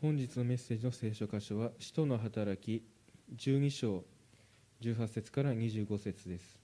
[0.00, 2.82] 本日のメッセージの聖書箇所は、使徒の働き
[3.36, 4.02] 12章
[4.80, 6.58] 18節から25節です。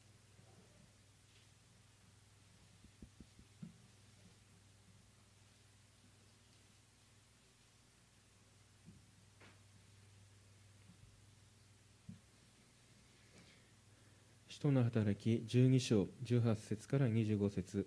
[14.48, 17.87] 使徒の働き12章18節から25節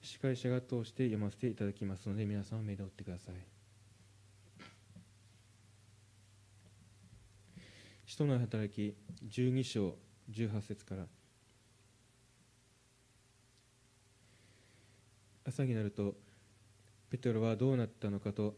[0.00, 3.61] 司会者が通して読ませていただきますので皆さん目で追ってください
[8.12, 8.94] 使徒の働き
[9.26, 9.96] 12章
[10.30, 11.06] 18節から。
[15.48, 16.16] 朝になると
[17.08, 18.54] ペテロはどうなったのかと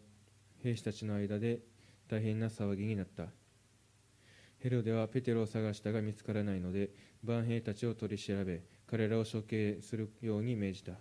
[0.64, 1.60] 兵士たちの間で
[2.08, 3.26] 大変な騒ぎになった。
[4.58, 6.90] ヘロデはペテロを探したが見つからないので
[7.22, 8.60] 万兵たちを取り調べ
[8.90, 10.94] 彼らを処刑するように命じた。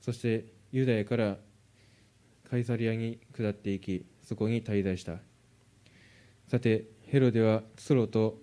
[0.00, 1.36] そしてユダヤから
[2.48, 5.18] カイサリアに下っていきそこに滞在した。
[6.48, 8.38] さてヘロデはツロと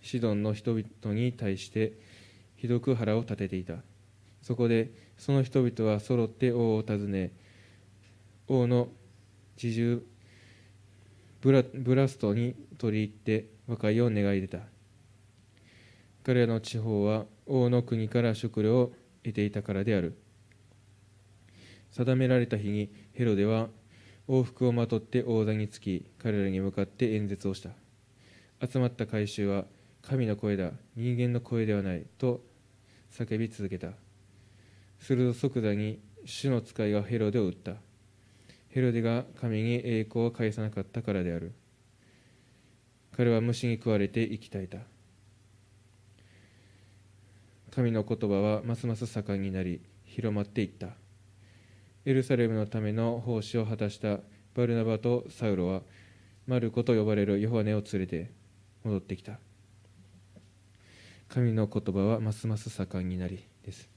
[0.00, 1.92] シドンの人々に対して
[2.56, 3.74] ひどく腹を立てていた。
[4.42, 7.32] そこでその人々は揃って王を訪ね
[8.46, 8.88] 王の
[9.62, 10.02] 自重
[11.40, 14.60] ブラブラストに取り入って和解を願い出た。
[16.24, 20.16] 彼らの地方は王の国から食料を得ていたからである。
[21.90, 23.68] 定められた日にヘロデは
[24.26, 27.70] 王服をまとって王座につき彼らに向かって演説をした。
[28.60, 29.64] 集まった回収は
[30.02, 32.40] 神の声だ人間の声ではないと
[33.12, 33.90] 叫び続けた。
[34.98, 37.74] すると即座に主の使いがヘロデを撃った。
[38.68, 41.52] ヘロデが神に栄光を返さなかったからである。
[43.16, 44.78] 彼は虫に食われて息絶えた。
[47.70, 50.88] 神の言葉はますます盛んになり広まっていった。
[52.04, 54.20] エルサレムのための奉仕を果たした
[54.54, 55.82] バルナバとサウロは
[56.46, 58.37] マルコと呼ばれるヨハネを連れて
[58.84, 59.38] 戻ってきた
[61.28, 63.88] 神の言葉はますます盛んになりです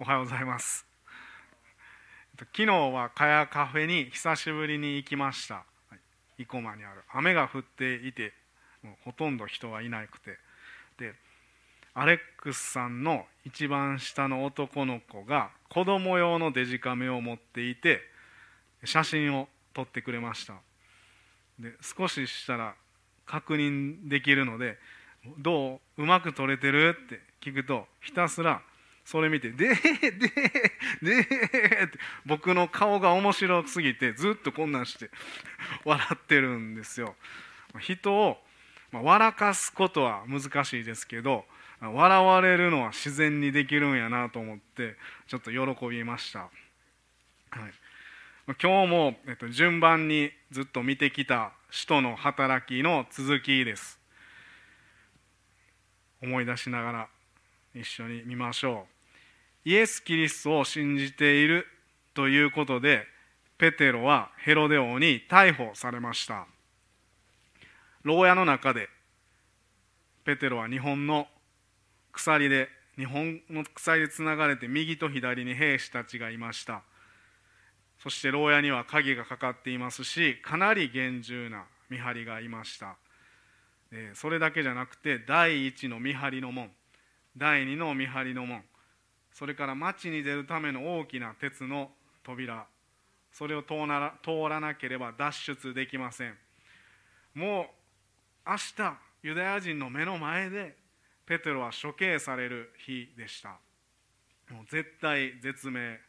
[0.00, 0.86] おはようございます。
[2.38, 5.67] 昨日はかやカフェに久しぶりに行きました。
[6.38, 7.02] 生駒にある。
[7.12, 8.32] 雨が降っていて、
[8.82, 10.38] もうほとんど人はいなくて。
[10.98, 11.14] で、
[11.94, 18.00] アレックスさんの一番下の男の子が子供用のデジカメを持っていて、
[18.84, 20.54] 写真を撮ってくれました。
[21.58, 22.74] で、少ししたら
[23.26, 24.78] 確認できるので、
[25.38, 26.96] どううまく撮れてる？
[27.04, 28.62] って聞くと、ひたすら
[29.08, 35.08] それ見て「でーでーでー」って僕の顔が面白すぎてずっとこんなんして
[35.86, 37.16] 笑ってるんですよ。
[37.78, 38.44] 人を、
[38.92, 41.46] まあ、笑かすことは難しいですけど
[41.80, 46.40] 笑われるのは自然にできるんやなと思ってちょっと喜びました。
[46.40, 46.48] は
[47.66, 47.72] い、
[48.60, 53.98] 今日も、えっと、順番にずっと見てきた使徒の働きの続きです。
[56.20, 57.08] 思い出しながら
[57.74, 58.97] 一緒に見ましょう。
[59.68, 61.66] イエス・キリストを信じている
[62.14, 63.04] ということで
[63.58, 66.46] ペテロはヘロデ王に逮捕されました。
[68.02, 68.88] 牢屋の中で
[70.24, 71.26] ペテロは日本の
[72.12, 76.80] 鎖で日本の鎖でつながれて右と左に兵士たちがいました。
[78.02, 82.96] そして牢屋には鍵がかかっていますしかなり厳重な見張りがいました。
[84.14, 86.70] それだけじゃなくて第一の見張りの門
[87.36, 88.62] 第二の見張りの門
[89.38, 91.92] それから町に出るための大きな鉄の
[92.24, 92.66] 扉。
[93.30, 96.36] それを通ら通らなければ脱出できません。
[97.34, 97.70] も
[98.46, 100.74] う明日ユダヤ人の目の前で
[101.24, 103.50] ペテロは処刑される日でした。
[104.50, 106.00] もう絶対絶命。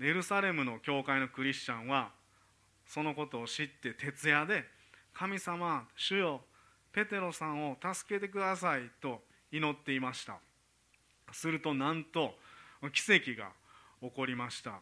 [0.00, 2.10] エルサレムの教会のクリスチャンは
[2.88, 4.64] そのことを知って徹夜で
[5.14, 6.44] 「神様主よ
[6.90, 9.22] ペテロさんを助けてください」と
[9.52, 10.40] 祈っていました。
[11.32, 12.34] するとなんと
[12.92, 13.50] 奇跡が
[14.02, 14.80] 起こりました。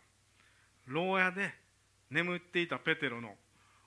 [0.87, 1.55] 牢屋で
[2.11, 3.35] 眠っていたペテロの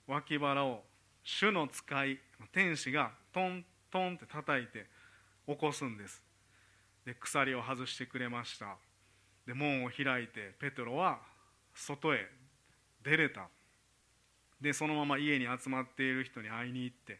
[0.07, 0.83] 脇腹を
[1.23, 2.19] 主の使い
[2.51, 4.85] 天使がトントンって叩いて
[5.47, 6.23] 起こすんです。
[7.05, 8.77] で鎖を外してくれました。
[9.45, 11.19] で門を開いてペテロは
[11.73, 12.27] 外へ
[13.03, 13.47] 出れた。
[14.61, 17.19] でそのまま家に集まっている人に会いに行って。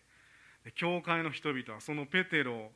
[0.63, 2.71] で教会の人々はそのペテロを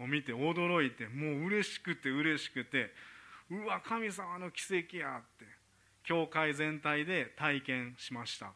[0.00, 2.90] を見て驚いてもう嬉しくて嬉しくて
[3.50, 5.44] うわ神様の奇跡やって
[6.02, 8.52] 教会全体で体験しました。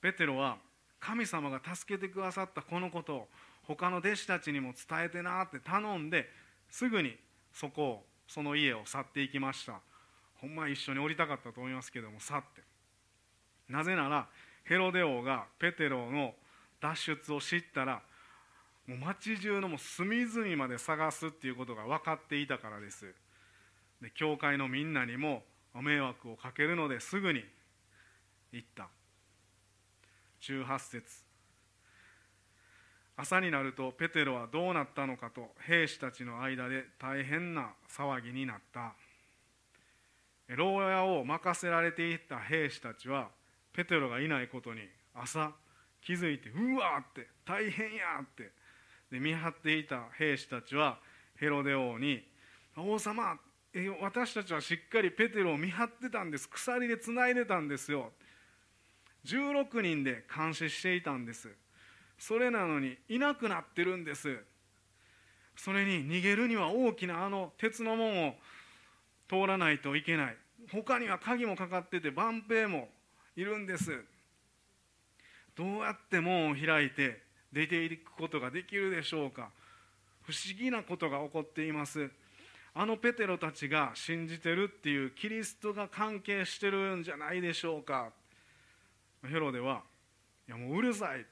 [0.00, 0.58] ペテロは
[1.00, 3.28] 神様が助けてくださったこのことを
[3.62, 6.28] 他の弟子たちにも伝えてなって頼んで
[6.68, 7.16] すぐに
[7.52, 9.80] そこをその家を去っていきました。
[10.34, 12.62] ほんま一緒に降りたかったと思いますけども去って。
[13.68, 14.28] なぜなら
[14.64, 16.34] ヘロデ王がペテロの
[16.80, 18.02] 脱出を知ったら
[18.86, 23.14] もう町中のも隅々まで探すっていうことが分かっていたからです。
[24.00, 25.44] で教会のみんなにも
[25.74, 27.44] 迷惑をかけるのですぐに
[28.52, 28.88] 行った。
[30.40, 31.24] 18節。
[33.16, 38.94] 朝になるとペテロはどうなったのかと兵士たちの間で大変な騒ぎになった。
[40.48, 43.30] 牢屋を任せられていた兵士たちは
[43.72, 44.80] ペテロがいないことに
[45.14, 45.52] 朝
[46.02, 48.50] 気づいてうわーって大変やって
[49.12, 50.98] で見張っていた兵士たちは
[51.36, 52.26] ヘロデ王に
[52.74, 53.38] 「王様
[54.00, 56.48] 私たちはしっかりペテロを見張ってたんです。
[56.48, 58.12] 鎖でつないでたんですよ。
[59.24, 61.54] 16人で監視していたんです。
[62.18, 64.42] それなのにいなくなってるんです。
[65.56, 68.34] それに逃げるには大きなあの鉄の門を
[69.28, 70.36] 通らないといけない。
[70.70, 72.90] 他には鍵もかかってて万兵も
[73.36, 74.04] いるんです。
[75.54, 77.21] どうやって門を開いて
[77.52, 79.50] 出ていくことができるでしょうか？
[80.22, 82.10] 不思議なことが起こっています。
[82.74, 88.10] あのペテロたちが信じてるっていうキリストが関係してるんじゃないでしょうか？
[89.28, 89.82] ヘロデは
[90.48, 91.28] いやもううるさいって。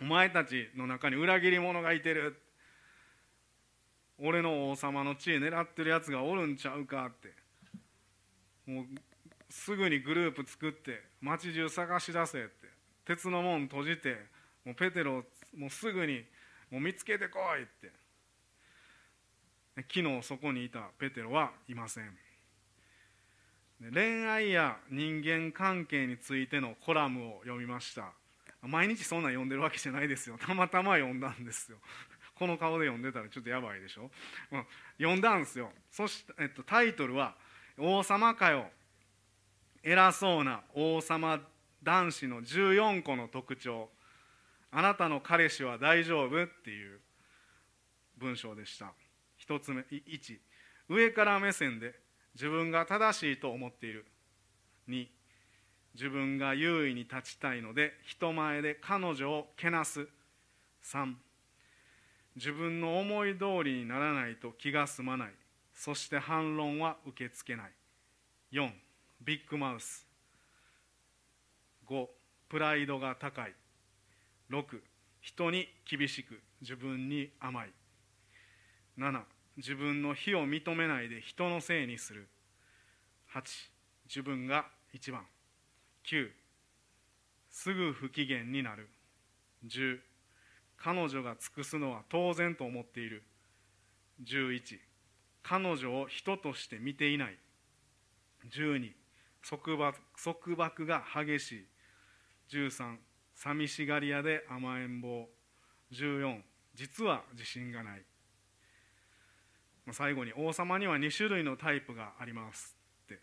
[0.00, 2.40] お前たちの中に裏切り者がいてる。
[4.18, 7.32] 俺の王様の地位狙ってるやつがおるんちゃうかって。
[8.66, 8.84] もう
[9.48, 12.50] すぐにグループ作って街中探し出せって。
[13.04, 14.16] 鉄の門閉じて
[14.64, 15.24] もうペテロ
[15.56, 16.24] もうすぐに
[16.70, 18.02] もう見つけてこいって。
[19.74, 22.10] 昨日そこにいたペテロはいません。
[23.92, 28.12] 恋愛や人間関係についてのコラムを読みました。
[28.60, 30.38] 毎日そんなん読んでるわけじゃないですよ。
[30.38, 31.78] たまたま読んだんですよ。
[32.38, 34.10] この顔で読んでたらちょっとやばいでしょ、
[34.52, 34.66] うん、
[34.98, 35.72] 読んだんですよ。
[35.90, 37.36] そして、えっと、タイトルは
[37.78, 38.70] 「王様かよ。
[39.82, 41.40] 偉そうな王様
[41.82, 43.90] 男子の14個の特徴。
[44.72, 47.00] あなたの彼氏は大丈夫?」っていう
[48.16, 48.92] 文章でした。
[49.38, 50.40] 1つ目1
[50.88, 51.94] 上から目線で
[52.34, 54.06] 自分が正しいと思っている。
[54.88, 55.06] 2
[55.94, 60.08] 自分が優位に立ちたいので人前で彼女をけなす。
[60.82, 61.14] 3
[62.34, 65.34] 自分の思い通りにならないと気が済まない。
[65.74, 67.72] そして反論は受け付けない。
[68.52, 68.72] 4
[69.20, 70.06] ビッグマウス。
[71.86, 72.08] 5
[72.48, 73.54] プライドが高い。
[74.50, 74.80] 6
[75.20, 77.72] 人に厳しく自分に甘い。
[78.98, 79.22] 7
[79.56, 82.28] 自分の非を認めないで人のせいにする。
[83.34, 83.42] 8
[84.06, 85.26] 自分が一番。
[86.04, 86.30] 9
[87.50, 88.88] すぐ不機嫌になる。
[89.66, 89.98] 10
[90.76, 93.22] 彼女が尽くすのは当然と思っている。
[94.24, 94.78] 11
[95.42, 97.38] 彼女を人として見ていない。
[98.50, 98.92] 12
[99.48, 101.66] 束縛束縛が激しい。
[102.50, 102.96] 13
[103.34, 105.28] 寂しがり屋で甘えん坊。
[105.92, 106.40] 14
[106.74, 108.02] 実は自信がない。
[109.90, 113.20] 最後に王様には2種類のタイプがありますって。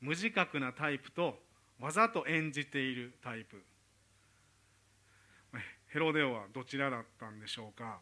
[0.00, 1.38] 無自覚なタイプと
[1.78, 3.62] わざと演じているタイプ。
[5.88, 7.98] ヘロデオはどちらだったんでしょうか。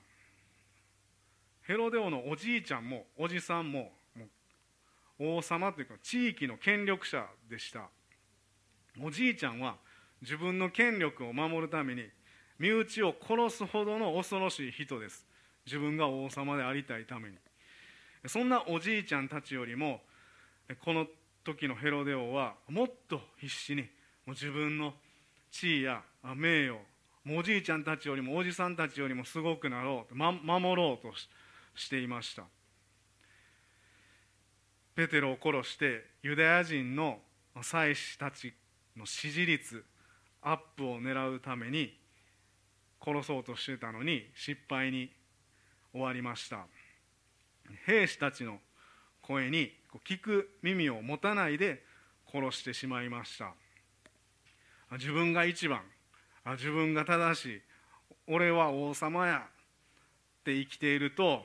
[1.63, 3.93] ヘロデオのおじいちゃんもおじさんも
[5.19, 7.89] 王様というか地域の権力者でした。
[9.01, 9.77] おじいちゃんは
[10.23, 12.09] 自分の権力を守るために
[12.59, 15.27] 身内を殺すほどの恐ろしい人です。
[15.65, 17.37] 自分が王様でありたいために。
[18.27, 20.01] そんなおじいちゃんたちよりも
[20.85, 21.07] この
[21.45, 23.89] 時のヘロデ王はもっと必死にも
[24.29, 24.93] う自分の
[25.51, 26.03] 地位や
[26.35, 26.79] 名誉
[27.25, 31.13] もうおじいちゃんたちよりもおじさんたちよりもすごくなろう、ま、守ろうと
[31.75, 32.45] していました。
[34.95, 37.21] ペテロを殺してユダヤ人の
[37.63, 38.53] 祭司たち
[38.97, 39.85] の支持率
[40.43, 41.97] アップを狙うために
[43.05, 45.11] 殺そうとしてたのに失敗に
[45.93, 46.67] 終わりました。
[47.87, 48.59] 兵士たちの
[49.21, 49.73] 声に
[50.07, 51.83] 聞く耳を持たないで
[52.33, 53.53] 殺してしまいました。
[54.93, 55.83] 自分が一番
[56.53, 57.63] 自分が正しい
[58.27, 61.45] 俺は王様やって生きていると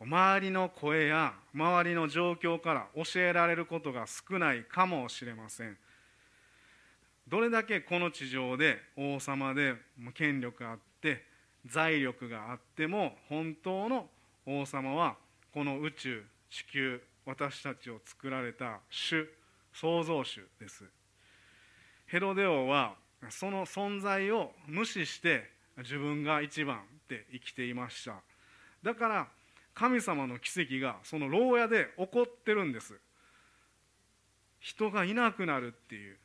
[0.00, 5.78] 周りの声や周りの状況から教えられることが少ないかもしれません。
[7.32, 9.74] どれだけこの地上で王様で
[10.12, 11.24] 権力があって
[11.64, 14.10] 財力があっても本当の
[14.44, 15.16] 王様は
[15.54, 19.26] この宇宙地球私たちを作られた主
[19.72, 20.84] 創造主です。
[22.04, 22.96] ヘロデ王は
[23.30, 25.48] その存在を無視して
[25.78, 28.16] 自分が一番って生きていました。
[28.82, 29.26] だから
[29.72, 32.92] 神様の奇跡がその牢屋で起こってるんです。
[34.60, 36.18] 人がいなくなるっていう。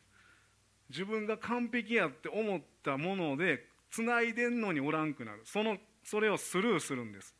[0.89, 5.41] 自分が完璧やって思ったものでつないでんのにおらんくなる。
[5.45, 7.35] そのそれをスルーするんです。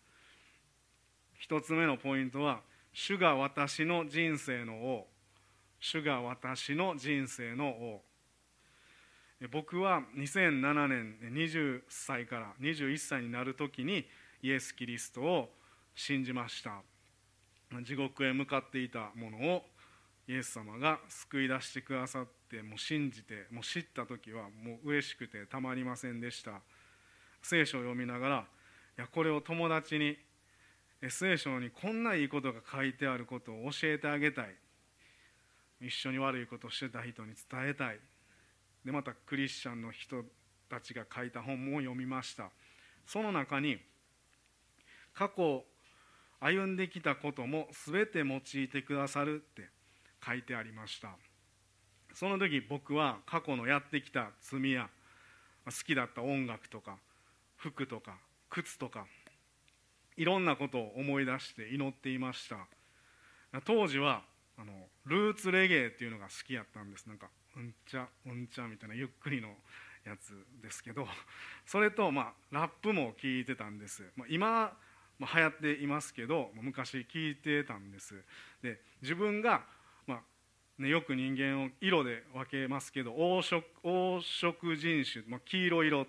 [1.38, 2.62] 一つ目のポイントは
[2.94, 5.08] 主が私の人生の王。
[5.80, 8.02] 主が私の人生の王。
[9.52, 14.06] 僕は2007年20歳から21歳になる時に
[14.42, 15.54] イエス・キリストを
[15.94, 16.82] 信じました。
[17.84, 19.66] 地獄へ向かっていたものを
[20.28, 26.62] イエス様が救い出してくださってもう信じてもう知った時はもう嬉しくてたまりませんでした。
[27.42, 28.46] 聖書を読みながら
[28.98, 30.18] いやこれを友達に
[31.10, 34.56] 聖書にこんないいことが書いてあることを教えてあげたい。
[35.80, 38.00] 一緒に悪いことをしてた人に伝えたい。
[38.84, 40.24] でまたクリスチャンの人
[40.70, 42.50] たちが書いた本も読みました。
[43.06, 43.78] その中に
[45.14, 45.64] 過去
[46.40, 49.77] 歩んできたことも全て用いてくださるって。
[50.28, 51.16] 書いてありました。
[52.14, 54.90] その時僕は過去のやってきた罪や
[55.66, 56.98] 好きだった音楽とか
[57.56, 58.18] 服とか
[58.50, 59.06] 靴とか
[60.16, 62.58] いろんなことを思い出して祈っていました。
[63.66, 64.24] 当時は
[64.58, 64.74] あの
[65.06, 67.06] ルーツレゲエっていうのが好きやったんです。
[67.08, 69.50] なんかうんちゃうんちゃみたいなゆっくりの
[70.06, 71.08] やつですけど。
[71.66, 74.72] それと、まあ、ラップも聞いてたんです、まあ、今、
[75.20, 78.24] まあ、流行っていますけど昔聞いてたんです。
[78.62, 79.66] で自分が、
[80.80, 86.08] ね、よく人間を色で分けますけど黄色黄色人種、まあ、黄色色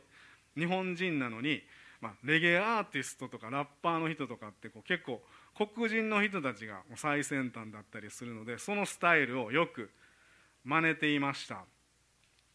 [0.57, 1.63] 日本人なのに、
[2.01, 5.23] まあ、レゲエアーティストとかラッパーの人とかってこう結構
[5.75, 9.91] 黒人の人たちが最先端だったりするのでそのスタイルをよく
[10.65, 11.65] 真似ていました。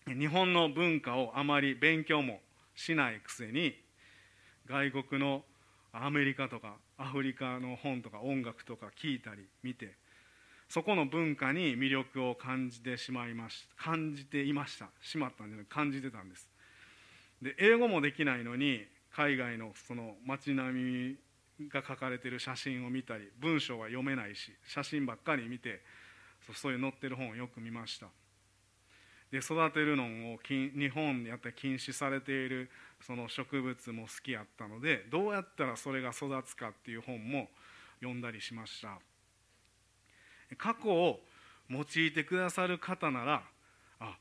[0.05, 2.41] 日本の文化をあまり勉強も
[2.75, 3.73] しないくせに
[4.67, 5.43] 外国の
[5.93, 9.95] アメリカとかアフリカの本とか音楽とか聞いたり見て
[10.73, 14.89] そこの文化に魅力を感じてしまいました感じていました。
[15.03, 16.49] しまったんじゃなく感じてたんです。
[17.43, 18.83] で英語もできないのに
[19.15, 21.15] 海外のその街並
[21.59, 25.83] みが書かれてる写真を見たり文章は読めないし写真ばっかり見て
[26.55, 28.07] そういう載ってる本をよく見ました。
[29.29, 37.49] で育てるのを日本やって禁止されているその植物も好きやったのでどうやったらそれが育つかっていう本も
[37.99, 38.97] 読んだりしました。
[40.55, 41.19] 過去を
[41.69, 43.43] 用いてくださる方なら
[43.99, 44.17] あ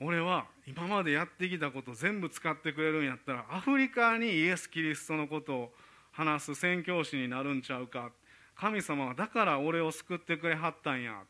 [0.00, 5.72] 俺は今までやってきたこと全部使ってくれるんやったらアフリカにイエス・キリストのことを
[6.12, 8.10] 話す宣教師になるんちゃうか。
[8.56, 11.22] 神様はだから俺を救ってくれはったんや。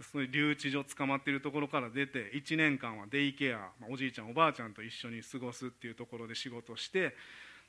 [0.00, 7.14] そういう留置所捕まっているところから出て1年間はデイケア、おじいちゃんおばあちゃんと一緒に過ごすっていうところで仕事して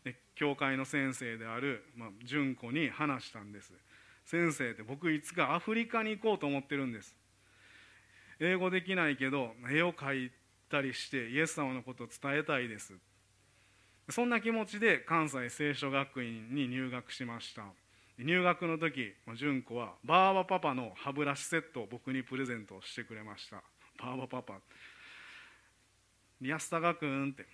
[0.04, 3.74] で教会の先生である、まあ、純子に話したんです。
[4.26, 7.16] 先生って僕いつかアフリカに行こうと思ってるんです。
[8.40, 10.32] 英語できないけど絵を描い
[10.70, 12.94] たりしてイエス様のことを伝えたいです。
[14.10, 17.64] そんな気持ちで関西聖書学院に入学しました。
[18.18, 23.62] 入学の時純子はバーバパパの歯ブラシセットを僕にプレゼントしてくれました。
[24.00, 24.60] バーバパパ
[26.42, 27.46] 安高君って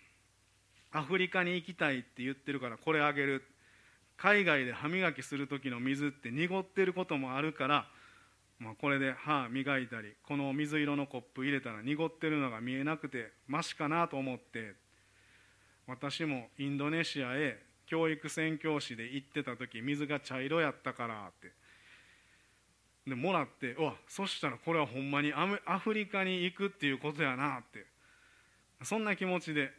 [0.91, 3.43] アフリカに行きたいって言ってるからこれあげる
[4.21, 7.87] 海外で歯磨きする時の水って濁ってることもあるから、
[8.59, 14.75] まあ、これで歯磨いたりこの水色のコップ入れたら濁ってるのが見えなくてマシかなと思って
[15.87, 21.51] 私もインドネシアへ教育宣教師で行ってた時水が茶色やったからって。
[23.07, 27.87] でもらってわそしたらこれはほんまにアフリカに行くっていうことやなって。
[28.83, 29.71] そんな気持ちで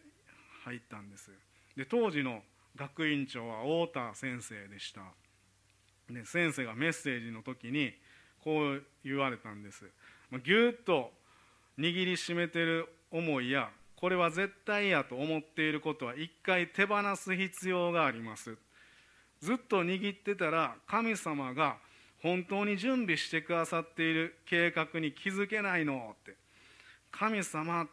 [0.64, 1.30] 入ったんです。
[1.76, 2.42] で当時の
[2.76, 5.02] 学院長は太田先生でした。
[6.10, 7.92] で先生がメッセージの時に
[8.42, 9.84] こう言われたんです。
[10.44, 11.12] ぎゅっと
[11.78, 18.56] 握りしめてる思いやこれは絶対やと思っていることは一回手放す必要があります。
[19.40, 21.76] ずっと握ってたら神様が
[22.22, 26.36] 本当に準備してくださっている計画に気づけないのって。
[27.10, 27.86] 神様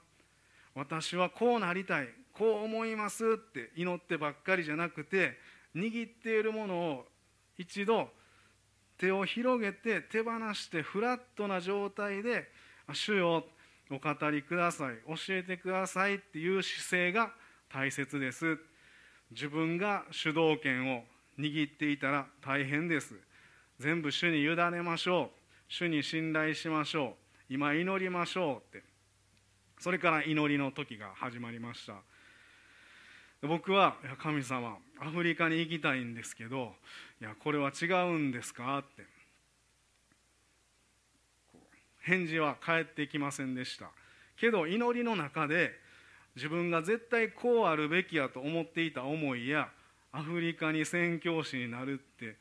[0.75, 2.07] 私はこうなりたい。
[2.39, 5.37] こう思いますって祈ってばっかりじゃなくて
[5.75, 7.05] 握っているものを
[7.57, 8.07] 一度
[8.97, 12.49] 手を広げて手放してフラットな状態で
[12.93, 13.45] 「主よ
[13.91, 17.33] お語りください教えてくださいっていう姿勢が
[17.69, 18.57] 大切です。
[19.31, 21.03] 自分が主導権を
[21.37, 23.15] 握っていたら大変です。
[23.79, 25.39] 全部主に委ねましょう。
[25.67, 27.17] 主に信頼しましょ
[27.49, 27.53] う。
[27.53, 28.85] 今祈りましょうって。
[29.79, 32.01] それから祈りの時が始まりました。
[33.41, 36.75] 僕は「神様アフリカに行きたいんですけど
[37.21, 39.05] いやこれは違うんですか?」って。
[42.01, 43.91] 返事は返ってきませんでした。
[44.37, 45.77] けど祈りの中で
[46.35, 49.69] 自分が絶対こうあるべきやと思っていた思いや
[50.11, 52.37] アフリカに宣教師になるって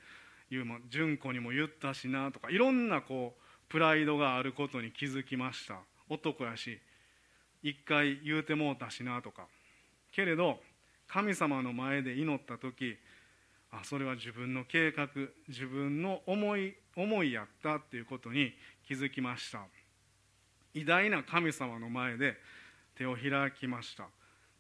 [0.51, 5.81] いう、純子にも言ったしなとかいろんなこうプライドがあることに気づきました。
[6.09, 6.81] 男やし
[7.63, 9.47] 一回言うてもうたしなとか。
[10.13, 10.63] けれど
[11.09, 12.97] 神様の前で祈った時
[13.71, 15.09] あそれは自分の計画
[15.49, 18.53] 自分の思い思いやったっていうことに
[18.87, 19.61] 気づきました。
[20.75, 22.37] 偉大な神様の前で
[22.97, 24.05] 手を開きました。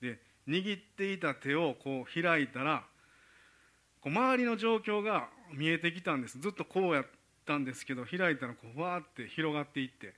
[0.00, 2.84] で握っていた手をこう開いたら
[4.00, 6.38] こう周りの状況が見えてきたんです。
[6.38, 7.06] ずっとこうやっ
[7.46, 10.14] たんですけど開いたらこうわーって広がっていって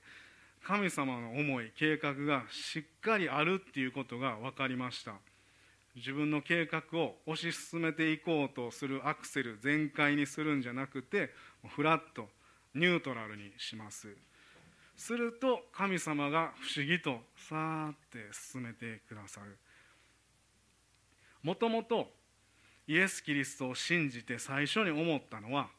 [0.63, 5.13] 神様の思い計画がしっかりあるっていうことが分かりました。
[5.95, 11.31] 自分の計画を推し進めていこうとするアクセル全開にするんじゃなくて
[11.67, 12.27] フラット
[12.73, 14.15] ニュートラルにします。
[14.95, 19.57] すると神様が不思議とさーって進めてくださる。
[21.43, 22.07] もともと
[22.87, 25.69] イエス・キリストを信じて最初に思ったのは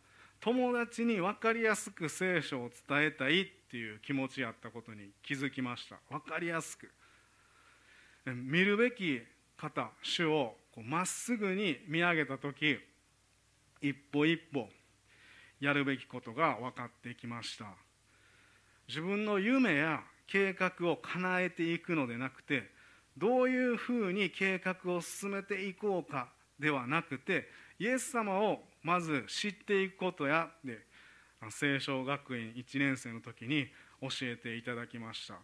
[0.41, 5.97] 友達に分かりやすく聖書を伝えたいっていう気持ちやったことに気づきました。
[6.11, 6.91] 分かりやすく。
[8.27, 9.23] 見るべき
[9.63, 12.79] 方主をまっすぐに見上げた時
[13.81, 14.69] 一歩一歩
[15.61, 17.67] やるべきことが分かってきました。
[18.89, 22.65] 自分の夢や計画を叶えていくのでなくて
[23.17, 30.81] どういうふうに計画を進めていこうかではなくてイエス様をまず知っていくことやで
[31.51, 33.67] 聖書学院1年生の時に
[34.01, 35.35] 教えていただきました。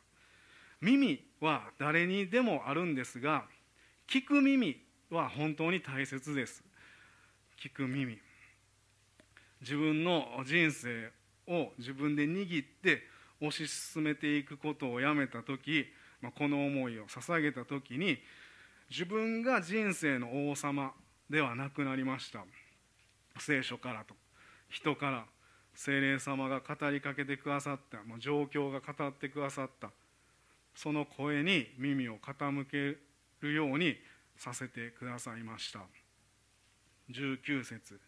[0.80, 3.45] 耳は誰にでもあるんですが
[4.08, 4.75] 聞く耳
[5.10, 6.64] は本当に大切です。
[7.62, 8.18] 聞く耳。
[9.60, 11.10] 自分の人生
[11.47, 13.02] を自分で握って
[13.42, 15.84] 推し進めていくことをやめた時、
[16.23, 18.16] ま、この思いを捧げた時に
[18.88, 20.92] 自分が人生の王様
[21.28, 22.47] ではなくなりました。
[23.38, 24.14] 聖書からと
[24.71, 25.26] 人から
[25.75, 29.90] 精霊様が語りかけてくださった、まあ、状況が語ってくださった
[30.75, 33.07] その声に耳を傾け
[33.40, 33.96] るように
[34.36, 35.80] させてくださいました。
[37.10, 38.00] 19節。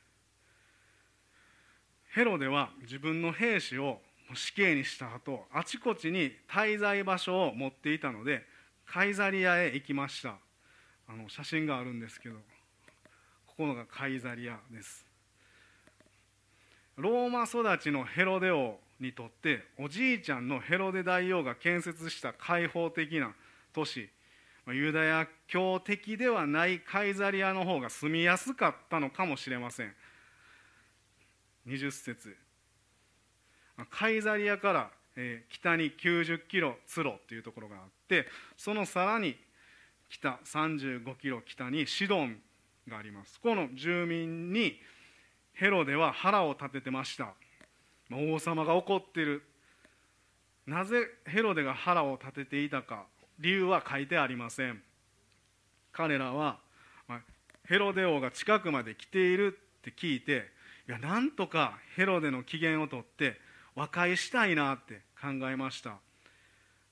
[2.13, 4.01] ヘロデは自分の兵士を
[4.35, 8.45] 死刑にした後あちこちに滞在場所を持っていたので
[8.87, 10.37] カイザリアへ行きました。
[11.09, 12.37] あの写真があるんですけど
[13.47, 15.07] ここのがカイザリアです。
[16.97, 23.33] ローマ育ちのヘロデ王にとっておじいちゃんのヘロデ大王が建設した開放的な
[23.73, 24.11] 都市
[24.69, 29.95] ユダヤ教的ではないカイザリアの方が住みやすかったのかもしれません。
[31.67, 32.37] 20節。
[33.91, 34.91] カイザリアから、
[35.49, 39.37] 北に90キロツロというところがあってそのさらに
[40.09, 42.41] 北35キロ北にシドン
[42.89, 43.41] があります。
[43.41, 44.81] この住民に
[45.53, 47.35] ヘロデは腹を立ててました。
[48.11, 49.43] 王様が怒っている。
[50.67, 53.05] なぜヘロデが腹を立てていたか。
[53.41, 54.83] 理由は書いてありません。
[55.93, 56.59] 彼らは
[57.65, 60.51] ヘロデ王が近くまで来ているって聞いて
[60.89, 63.41] いやなんとかヘロデの機嫌を取って
[63.75, 65.99] 和解したいなって考えました。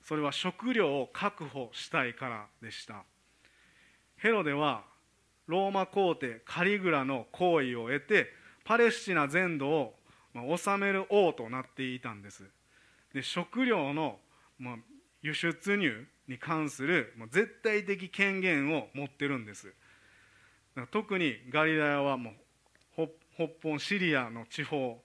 [0.03, 3.03] それは食料を確保したいからでした。
[4.17, 4.83] ヘロデは
[5.47, 8.27] ローマ皇帝カリグラの行為を得て
[8.63, 9.93] パレスチナ全土を
[10.33, 12.43] 治める王となっていたんです。
[13.13, 14.19] で食料の
[15.21, 19.73] 輸出入に関する絶対的権限を持ってるんです。
[20.91, 22.31] 特にガリラヤはも
[22.97, 25.01] う北方シリアの地方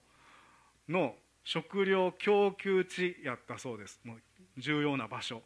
[0.87, 3.99] の食料供給地やったそうです。
[4.03, 4.17] もう
[4.57, 5.41] 重要な場所。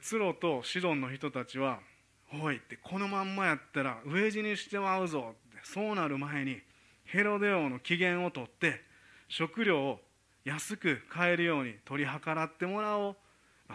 [0.00, 1.80] ツロとシドンの人たちは
[2.42, 6.60] 「おい」ってこのまんまやったら飢え死にしてまうぞってそうなる前に
[7.04, 8.82] ヘロデ王の機嫌を取って
[9.28, 10.00] 食料を
[10.44, 13.16] 安く買えるように取り計らってもらおう。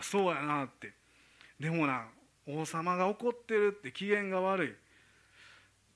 [0.01, 0.93] そうやなって。
[1.59, 2.07] でもな
[2.47, 4.73] 王様が怒ってるって機嫌が悪い。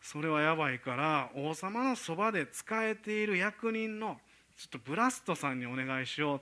[0.02, 4.18] それはやばいから王様のそばで仕えている役人の
[4.56, 6.42] ちょっとブラストさんにお願いしよう。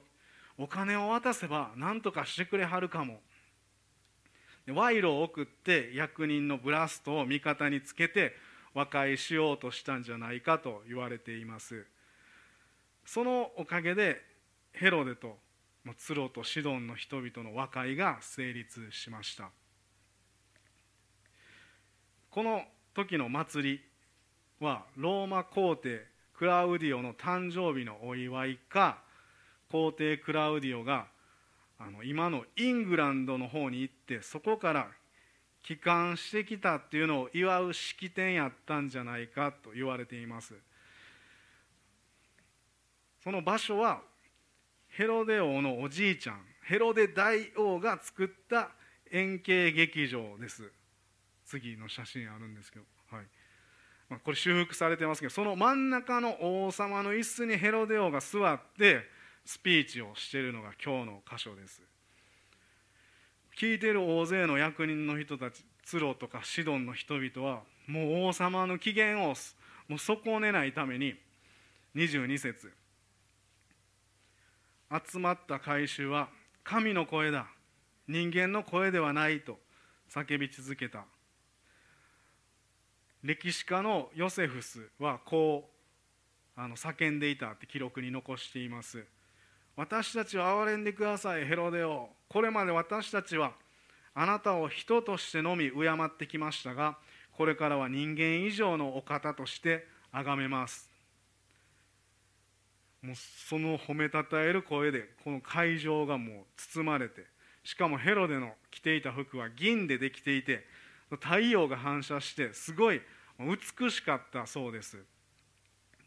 [0.63, 3.19] お金を渡せば何とかしてくれはるかも。
[4.67, 8.35] 賄賂を送って役人のブラストを味方につけて
[8.73, 11.85] 和解しようとしたんじゃないかと言われています。
[13.05, 14.21] そのおかげで
[14.71, 15.37] ヘロデと
[15.93, 19.49] ツロとシドンの人々の和解が成立しました。
[22.31, 23.81] この時の祭り
[24.59, 29.03] はローマ皇帝クラウディオの誕生日のお祝いか
[29.71, 31.07] 皇帝クラウディオが
[31.77, 34.87] あの今のイングランドの方に行ってそこから
[35.63, 40.53] 帰還してきたっていうのを祝う式典やったんじゃないかと言われています。
[43.23, 44.01] その場所は
[44.97, 48.71] ヘロデ王のおじいちゃんヘロデ大王が作った
[49.11, 50.71] 円形劇場です。
[51.45, 53.25] 次の写真あるんですけど、はい。
[54.09, 59.01] まあ、これ修復されてますけどその真ん中の王様の椅子にヘロデ王が座って
[59.45, 61.81] スピーチをしているのが今日の箇所です。
[63.59, 69.33] 聞いてる大勢の役人の人たちツロとかシドンの人々はもう王様の機嫌を
[69.87, 71.15] もう損ねないために
[71.95, 72.71] 22節
[74.91, 76.29] 集まった回収は
[76.63, 77.47] 神の声だ。
[78.07, 79.57] 人間の声ではないと
[80.09, 81.05] 叫び続けた。
[83.23, 85.71] 歴史家のヨセフスはこ
[86.57, 89.03] うあの叫んでいたって記録に残しています。
[89.75, 93.51] 私たちを憐れんでくださいヘロデオこれまで私たちは
[94.13, 96.97] あなたを人としてのみ敬ってきましたが
[97.33, 100.94] これからは人間以上のお方として崇めます。
[103.05, 107.23] もうその褒めたたえる声でこの会場がもう包まれて
[107.63, 110.65] しかもヘロデの着ていた服は銀でできていて
[111.11, 113.01] 太陽が反射してすごい
[113.39, 114.97] 美しかったそうです。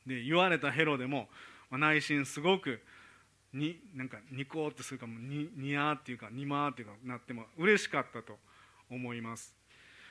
[0.07, 1.29] で言われたヘロデも
[1.71, 2.81] 内心すごく
[3.53, 8.39] になんかニコってするかもにニヤーっていうかニマーっていうかなっても嬉しかったと
[8.91, 9.55] 思います。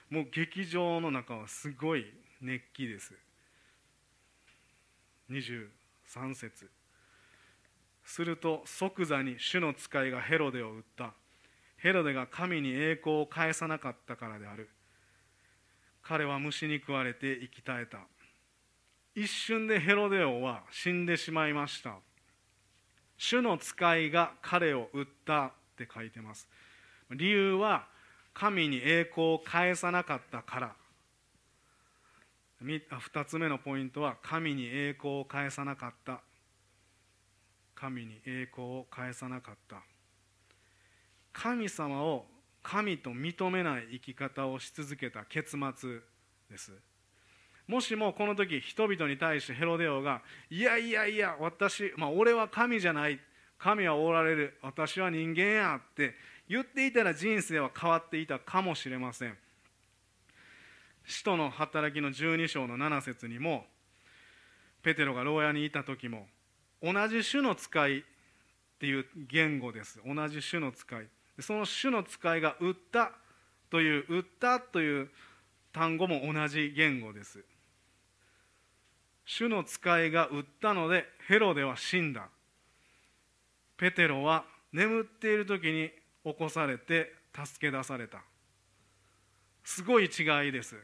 [0.10, 2.06] もう劇場の中はすごい
[2.42, 3.14] 熱気です。
[5.30, 6.77] 23節。
[8.08, 11.14] すると即座に主の使いがヘロデを撃った。
[11.76, 14.70] ヘロデが神に栄光を返さなかったからである。
[16.02, 18.00] 彼は虫に食われて生き絶えた。
[19.14, 21.98] 一瞬でヘロデ王は死んでしまいました。
[23.18, 26.48] 主の使いが彼を撃ったって書いてます。
[27.12, 27.88] 理由は
[28.34, 30.76] 神に栄光を返さなかったから。
[32.64, 36.22] 2つ目のポイントは神に栄光を返さなかった。
[37.80, 39.78] 神に栄光を返さなかった。
[41.32, 42.26] 神様を
[42.64, 46.00] 神と認めない生き方をし続けた結末
[46.50, 46.72] です。
[47.68, 53.20] もしもこの時人々に対してヘロデオが「いやいやいや私、まあ、俺は神じゃない。
[53.60, 54.58] 神はおられる。
[54.64, 56.16] 私は人間や」って
[56.50, 59.38] 言っていたら人生は変わっていたかもしれません。
[61.06, 63.68] 使徒の働きの12章の7節にも
[64.82, 66.28] ペテロが牢屋にいた時も
[66.82, 68.04] 同じ種の使いっ
[68.80, 70.00] ていう言語です。
[70.06, 71.08] 同じ種の使い。
[71.40, 73.12] その種の使いが売った
[73.70, 75.10] という売ったという
[75.72, 77.44] 単語も同じ言語です。
[79.26, 82.30] 主の使いが売ったのでヘロデは死んだ。
[83.76, 85.92] ペテロは眠っている時に
[86.24, 88.22] 起こされて助け出された。
[89.64, 90.78] すごい違いです。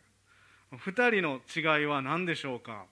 [0.73, 1.39] 2人の
[1.77, 2.85] 違いは何でしょうか？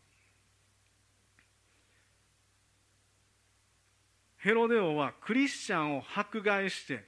[4.43, 7.04] ヘロデ王はクリスチャンを迫害して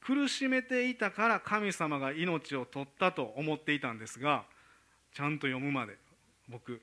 [0.00, 4.44] 苦しめていたから神様が命を取ったと思っていたんですが
[5.14, 5.96] ちゃんと読むまで。
[6.48, 6.80] 僕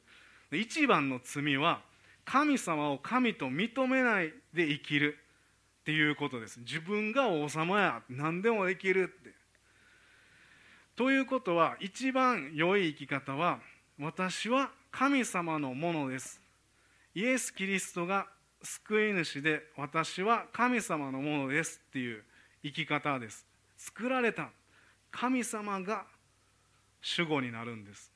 [0.52, 1.82] 一番の罪は
[2.26, 5.18] 神様を神と認めないで生きる
[5.82, 6.60] っていうことです。
[6.62, 9.32] 自分が王様や何でもできるって。
[10.96, 13.60] ということは一番良い生き方は
[14.00, 16.42] 私は神様のものです。
[17.14, 18.28] イエス・キリストが
[18.64, 22.24] 救い主で私は神様のものですっていう
[22.64, 23.46] 生き方です。
[23.78, 24.50] 作られた
[25.12, 26.06] 神様が
[27.02, 28.12] 主語になるんです。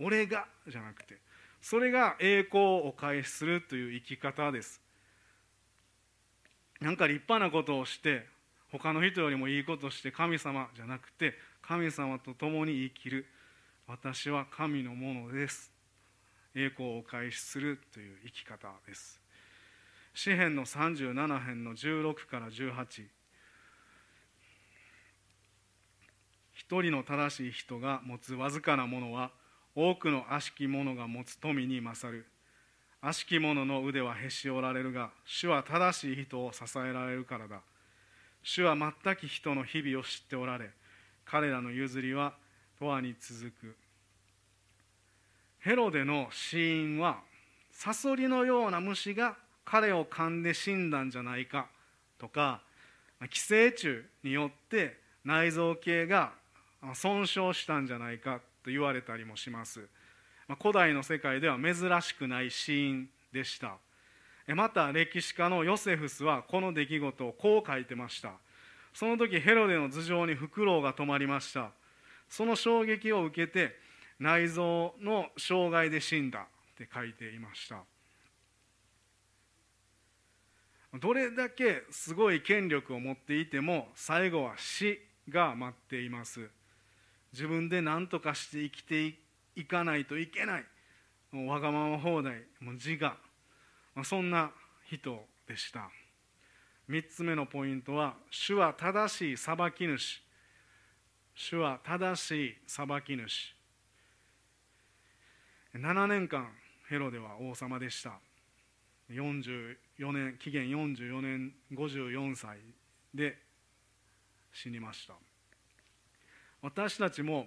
[0.00, 1.18] 俺がじゃなくて。
[1.60, 4.80] それが栄光をお返しするという生き方です。
[6.80, 8.26] なんか立派なことをして
[8.70, 13.26] 他の人よりもいいことをして神様じゃなくて神様と共に生きる。
[13.86, 15.72] 私は神のものです。
[16.54, 19.20] 栄光をお返しするという生き方です。
[20.20, 23.04] 詩篇の37編の16から18
[26.54, 29.30] 一人の正しい人が持つわずかなものは
[29.76, 32.26] 多くの悪しき者が持つ富に勝る。
[33.00, 37.60] 悪しき者の腕はへし折られるが主は正しい人を支えられるからだ。
[38.42, 40.70] 主は全き人の日々を知っておられ
[41.26, 42.34] 彼らの譲りは
[42.80, 43.76] 永遠に続く。
[45.60, 47.20] ヘロデの死因は
[47.70, 49.36] サソリのような虫が
[49.70, 51.66] 彼を噛んで死んだんじゃないか
[52.18, 52.62] とか
[53.28, 56.32] 寄生虫によって内臓系が
[56.94, 59.86] 損傷したんじゃないかと言われたりもします。
[60.62, 63.76] 古代の世界では珍しくない死因でした。
[64.54, 68.32] また歴史家のヨセフスはこの出来事をこう書いてました。
[68.94, 71.72] その時ヘロデの頭上にフクロウが止まりました。
[72.30, 73.76] その衝撃を受けて
[74.18, 76.42] 内臓の障害で死んだっ
[76.78, 77.82] て書いていました。
[80.94, 84.98] どれだけすごい権力を持っていても最後は死
[85.28, 86.48] が待っています。
[87.32, 89.18] 自分で何とかして生きて
[89.54, 90.64] いかないといけない。
[91.30, 92.44] もうわがまま放題。
[92.60, 93.16] もう自我、
[93.94, 94.50] まあ、そんな
[94.86, 95.90] 人でした。
[96.88, 100.22] 3つ目のポイントは主は正しい裁き主。
[101.34, 103.54] 主は正しい裁き主。
[105.74, 106.48] 7年間
[106.88, 108.18] ヘロデは王様でした。
[109.10, 109.76] 44
[110.12, 112.58] 年紀元44年54歳
[113.14, 113.38] で
[114.52, 115.14] 死にました。
[116.60, 117.46] 私たちも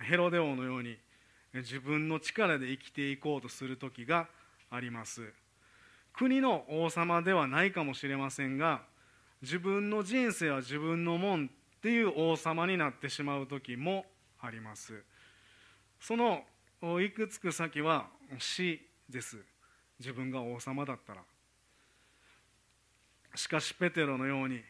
[0.00, 0.96] ヘロデ王のように
[1.54, 4.28] 自分の力で生きていこうとする時が
[4.70, 5.32] あります。
[6.12, 8.82] 国の王様ではないかもしれませんが
[9.40, 14.04] 自分の人生は自分のもんっていう王様になってしまう時も
[14.40, 15.04] あります。
[16.00, 16.42] その
[16.80, 18.08] 行くつく先は
[18.38, 19.44] 死です。
[19.98, 21.22] 自分が王様だったら。
[23.34, 24.60] しかしペテロのように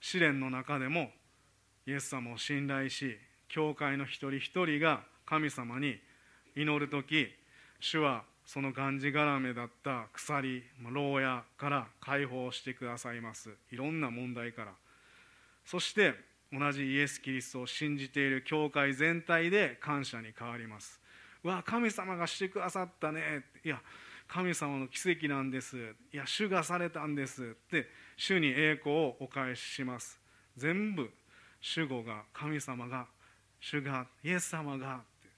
[0.00, 1.10] 試練の中でも
[1.86, 3.16] イエス様を信頼し
[3.48, 5.96] 教会の一人一人が神様に
[6.56, 7.28] 祈る時
[7.78, 13.50] 主はそのがんじがらめだった鎖牢屋から解放してくださいます。
[13.70, 14.72] いろんな問題から。
[15.64, 16.14] そして
[16.52, 21.00] 同じイエス・キリストを信じている教会全体で感謝に変わります。
[21.44, 23.44] わ神様がしてくださったね。
[23.64, 23.80] いや
[24.32, 25.76] 神様の奇跡なんです。
[26.12, 27.42] いや主がされたんです。
[27.42, 30.20] って主に栄光をお返しします。
[30.56, 31.10] 全部
[31.60, 33.08] 主語が神様が
[33.58, 35.28] 主がイエス様がって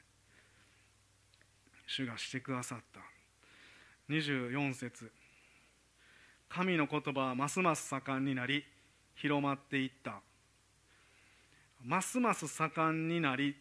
[1.86, 3.00] 主がしてくださった。
[4.12, 5.10] 24節。
[6.50, 8.62] 神の言葉はますます盛んになり
[9.14, 10.20] 広まっていった。
[11.82, 13.56] ますます盛んになり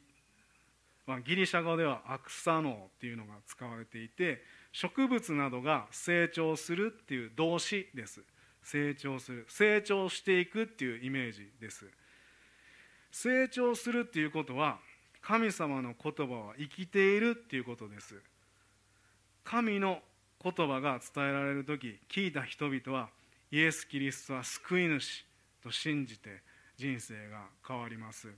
[1.25, 8.21] ギリシャ語ではアクサノーっていうのが使われていて植物などが成長するっていう動詞です。
[8.63, 9.45] 成長する。
[9.49, 11.85] 成長していくっていうイメージです。
[13.11, 14.79] 成長するっていうことは
[15.21, 18.15] 神様の言葉は生きているっていうことです。
[19.43, 19.99] 神の
[20.41, 23.09] 言葉が伝えられる時聞いた人々は
[23.51, 25.25] イエス・キリストは救い主
[25.61, 26.41] と信じて
[26.77, 28.29] 人生が変わります。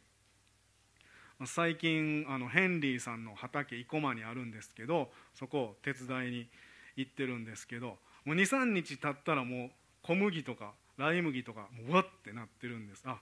[1.47, 6.47] 最近あのヘンリーさんの畑生駒にあるんですけどそこを手伝いに
[6.95, 9.69] 行ってるんですけどもう23日経ったらもう
[10.01, 13.03] 小麦とかライ麦とかもうわってなってるんです。
[13.05, 13.17] あ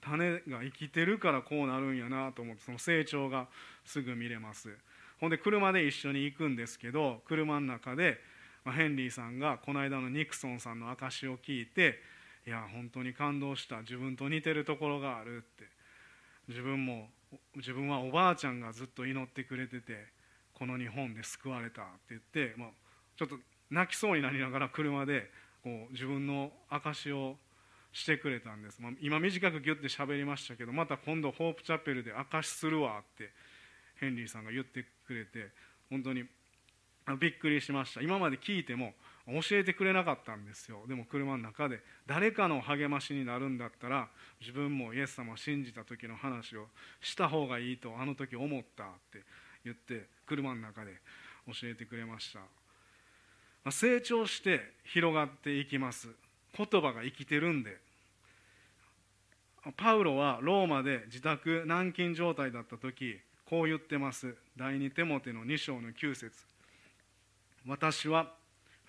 [0.00, 3.46] 種が生きてるからこうなるんやなと思ってその成長が
[3.84, 4.76] すぐ見れます。
[5.20, 8.18] ほんで車で一緒に行くんですけど車の中で
[8.64, 12.00] ヘンリーさんがこの間のニクソンさんの証しを聞いて
[12.46, 13.80] いや本当に感動した。
[13.82, 15.82] 自分と似てるところがあるって。
[16.48, 17.08] 自分も
[17.56, 20.06] 自分はおばあちゃんがずっと祈ってくれてて
[20.54, 22.68] この日本で救われたって言って、まあ、
[23.16, 23.36] ちょっと
[23.70, 25.30] 泣きそうになりながら車で
[25.62, 27.36] こう自分の証を
[27.92, 33.30] してくれたんです、まあ、今短くギュッて喋りましたけどまた今度ホープチャペルで証しするわって
[34.00, 35.48] ヘンリーさんが言ってくれて
[35.90, 36.24] 本当に
[37.20, 38.00] びっくりしました。
[38.00, 38.92] 今まで聞いても
[39.26, 40.84] 教えてくれなかったんですよ。
[40.88, 44.08] でも車の中で誰かの励ましになるんだったら
[44.40, 46.66] 自分もイエス様を信じた時の話を
[47.00, 49.22] した方がいいとあの時思ったって
[49.64, 50.92] 言って車の中で
[51.46, 52.40] 教えてくれました。
[53.64, 56.08] ま成長して広がっていきます。
[56.56, 57.78] 言葉が生きてるんで。
[59.76, 63.20] パウロはローマで自宅軟禁状態だった時
[63.52, 64.34] こう言ってます。
[64.56, 66.32] 第二手モテの2章の9節。
[67.66, 68.34] 私は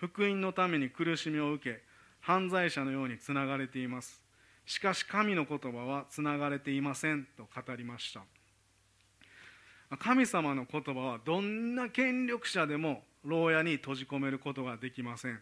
[0.07, 1.81] 福音のために苦しみを受け
[2.19, 4.21] 犯罪者のようにつながれています。
[4.65, 8.21] しかし神の言葉はつながれていませんと語りました。
[9.97, 15.39] 神様の言葉はどんな権力者でも牢屋に閉じ込めることができません。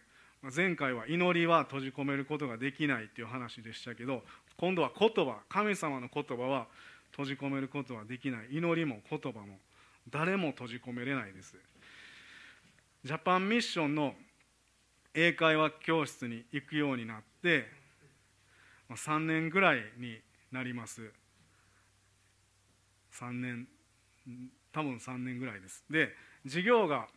[0.54, 4.22] 前回は祈りは閉じ込めることができないっていう話でしたけど
[4.56, 6.66] 今度は言葉神様の言葉は
[7.10, 8.46] 閉じ込めることはできない。
[8.52, 9.58] 祈りも言葉も
[10.08, 11.56] 誰も閉じ込めれないです。
[13.04, 14.14] ジャパンミッションの
[15.14, 17.66] 英会話教室に行くようになって
[18.90, 20.18] 3年ぐらいに
[20.50, 21.12] なります。
[23.12, 23.68] 3年
[24.72, 25.84] 多分3年ぐらいです。
[25.90, 27.08] で授業が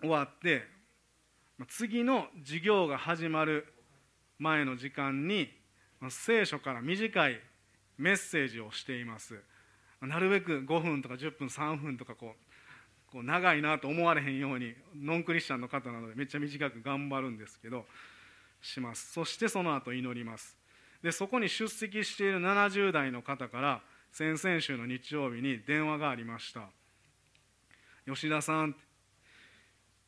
[0.00, 0.66] 終わって
[1.68, 3.72] 次の授業が始まる
[4.38, 5.48] 前の時間に
[6.08, 7.40] 聖書から短い
[7.98, 9.40] メッセージをしています。
[10.00, 12.51] なるべく5分とか10分3分とかこう
[13.12, 17.84] こう長いなと思われへんようにノンクリスチャンの方なのでめっちゃ短く頑張るんですけど
[18.62, 19.12] します。
[19.12, 20.56] そしてその後祈ります。
[21.02, 26.68] でそこに出席している70代の方から先々週の日曜日に電話がありました
[28.06, 28.76] 吉田さん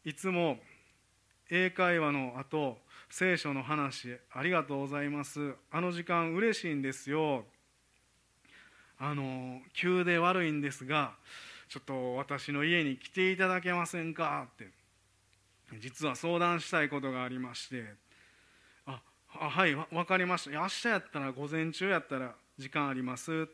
[0.04, 0.58] いつも
[1.50, 2.78] 英会話の後
[3.10, 5.54] 聖書の話ありがとうございます。
[5.70, 7.44] あの時間嬉しいんですよ。
[8.98, 11.14] あの急で悪いんですが
[11.74, 14.46] ちょっと私の家に来ていただけませんか？
[14.52, 14.68] って。
[15.80, 17.94] 実は相談したいことがありまして。
[18.86, 19.00] あ
[19.40, 20.52] あはい分かりました。
[20.52, 23.48] 明日やったら午前中やったら時間あります。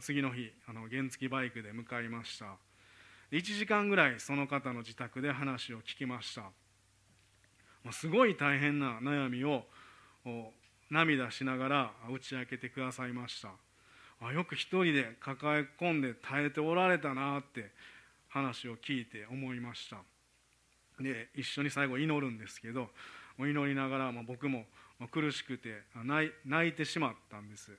[0.00, 2.46] 次の日あの原付バイクで向かいました。
[3.30, 6.50] 1時間ぐらいその方の自宅で話を聞きました。
[7.92, 9.66] すごい大変な悩みを
[10.90, 13.50] 涙しながら打ち明けてくださいました。
[14.28, 17.70] あよく一人で抱え込んで耐えておられたなって
[18.28, 19.98] 話を聞いて思いました。
[21.00, 22.88] で一緒に最後祈るんですけど
[23.38, 24.64] 祈りながら、ま、僕も
[25.10, 27.72] 苦しくて泣いてしまったんです。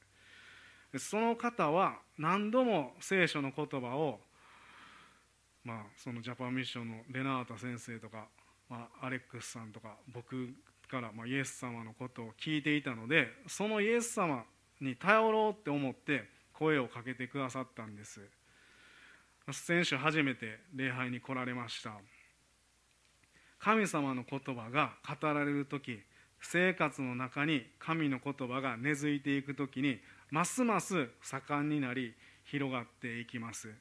[0.97, 4.19] その方は何度も聖書の言葉を、
[5.63, 8.27] まあ、そのジャパンミッションのレナータ先生とか、
[8.69, 10.53] まあ、アレックスさんとか僕
[10.89, 14.45] から、ま、イエス様のことを聞いていたのでそのイエス様
[14.79, 18.21] に頼ろうって思って声をかけてくださったんです。
[19.51, 21.91] 先週初めて礼拝に来られました。
[23.59, 25.99] 神様の言葉が語られる時
[26.41, 32.13] 生活の中に神の言葉が根付いていく時にますます盛んになり
[32.43, 33.73] 広がっていきます。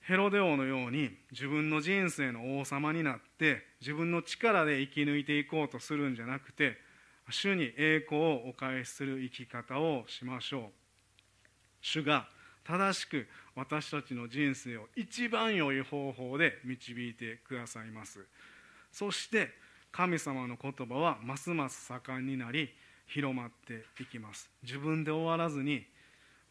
[0.00, 6.76] ヘロデ王のように自分の人生の王様になって自分の力で生き抜いていこうとするんじゃなくて
[7.28, 10.85] 主に栄光をお返しする生き方をしましょう。
[11.86, 12.26] 主が
[12.64, 18.26] 正しく私たちの人生を一番良い方法で導いてくださいます。
[18.90, 19.50] そして
[19.92, 22.70] 神様の言葉はますます盛んになり
[23.06, 24.50] 広まっていきます。
[24.64, 25.86] 自分で終わらずに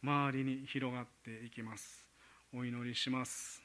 [0.02, 2.02] 周りに広がっていきます。
[2.54, 3.60] お祈りします。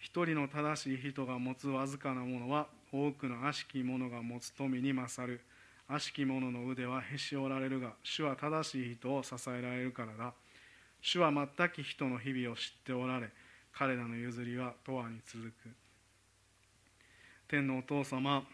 [0.00, 5.40] 一人の正しい人が持つわずかなものは多くの悪しき者が持つ富に勝る。
[5.88, 10.34] 悪しき者の腕はへし折られるが主は正しい人を支えられるからだ。
[11.00, 13.30] 主は全き人の日々を知っておられ
[13.72, 15.52] 彼らの譲りは永遠に続く。
[17.48, 18.44] 天のお父様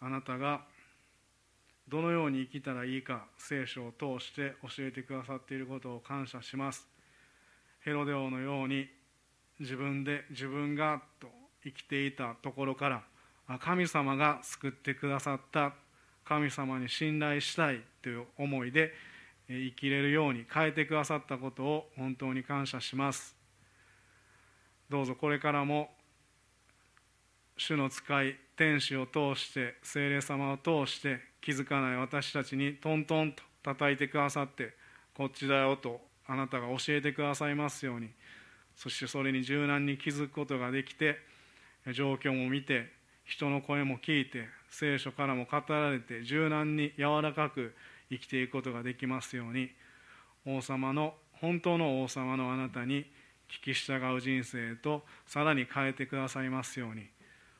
[0.00, 0.64] あなたが
[1.88, 6.86] どのように生きたらいいか聖書を通して教えてくださっていることを感謝します。
[7.80, 8.88] ヘロデ王のように
[9.60, 13.02] 自分で自分がと生きていたところから
[13.58, 15.72] 神様が救ってくださった。
[16.24, 18.92] 神様に信頼したいという思いで
[19.46, 23.36] 生きれるように変えてくださったことを本当に感謝します。
[24.88, 25.90] どうぞこれからも
[27.56, 34.74] 主の使い天使を通して精霊様を通して気づかない私たちにトントンと叩いてくださって
[35.14, 38.08] こっちだよとあなたが教えてくださいますように。
[38.76, 41.18] そしてそれに柔軟に気づくことができて
[41.92, 42.90] 状況も見て
[43.24, 47.74] 人の声も聞いて聖書からも語られて柔軟に柔らかく
[48.10, 49.70] 生きていくことができますように
[50.46, 53.04] 王様の本当の王様のあなたに
[53.62, 57.06] 聞き従う人生とさらに変えてくださいますように。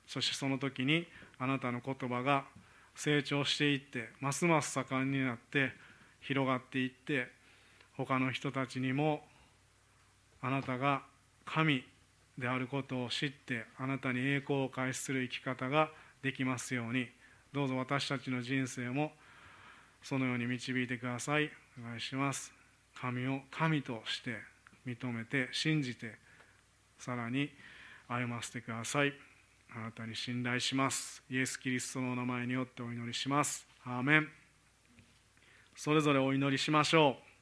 [0.07, 1.07] そしてその時に
[1.39, 2.45] あなたの言葉が
[2.95, 5.73] 成長していってますます盛んになって
[6.21, 7.29] 広がっていって
[7.97, 9.23] 他の人たちにも
[10.41, 11.03] あなたが
[11.45, 11.85] 神
[12.38, 15.90] であることを知ってあなたに栄光を返しする生き方が
[16.23, 17.09] できますように。
[17.53, 19.12] どうぞ私たちの人生も
[20.03, 21.51] そのように導いてください。
[21.80, 22.53] お願いします。
[22.95, 24.37] 神を神として
[24.87, 26.16] 認めて信じて
[26.99, 27.51] さらに
[28.09, 29.12] 歩ませてください。
[29.76, 31.22] あなたに信頼します。
[31.30, 33.66] イエス・キリストの名前によってお祈りします。
[33.85, 34.28] アーメン。
[35.76, 37.34] それぞれお祈りしましょう。